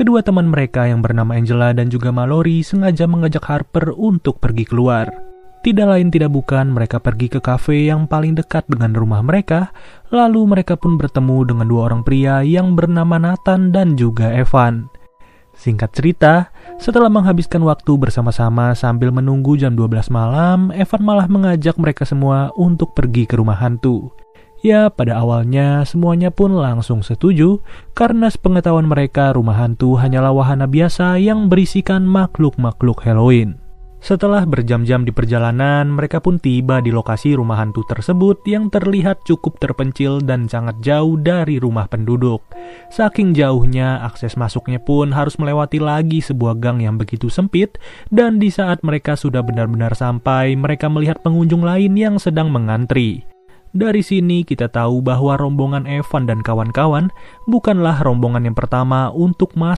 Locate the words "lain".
5.84-6.08, 51.60-51.92